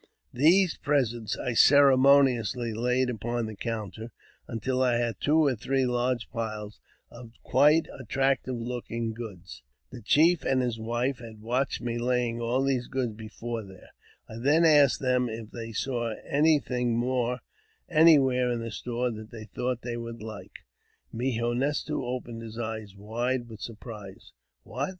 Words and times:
These 0.33 0.77
presents 0.77 1.37
I 1.37 1.53
ceremoniously 1.53 2.73
laid 2.73 3.07
upon 3.07 3.45
the 3.45 3.55
counter, 3.55 4.11
until 4.47 4.81
I 4.81 4.95
had 4.97 5.17
two 5.21 5.45
or 5.45 5.55
three 5.55 5.85
large 5.85 6.27
piles 6.31 6.79
of 7.11 7.33
quite 7.43 7.83
^M 7.83 7.99
attractive 8.01 8.55
looking 8.55 9.13
goods. 9.13 9.61
■ 9.87 9.91
The 9.91 10.01
chief 10.01 10.41
and 10.43 10.59
his 10.59 10.79
wife 10.79 11.19
had 11.19 11.39
watched 11.43 11.81
me 11.81 11.99
laying 11.99 12.41
all 12.41 12.63
these 12.63 12.87
goods 12.87 13.13
before 13.13 13.61
them. 13.61 13.83
I 14.27 14.37
then 14.39 14.65
asked 14.65 15.01
them 15.01 15.29
if 15.29 15.51
they 15.51 15.71
saw 15.71 16.15
anything 16.27 16.97
more 16.97 17.41
anywhere 17.87 18.49
in 18.49 18.61
the 18.61 18.71
store 18.71 19.11
that 19.11 19.29
they 19.29 19.43
thought 19.45 19.83
they 19.83 19.97
would 19.97 20.23
like. 20.23 20.65
Mo 21.13 21.25
he 21.25 21.39
nes 21.53 21.83
to 21.83 22.03
opened 22.03 22.41
his 22.41 22.57
eyes 22.57 22.95
wide 22.95 23.47
with 23.47 23.61
surprise." 23.61 24.31
What 24.63 24.89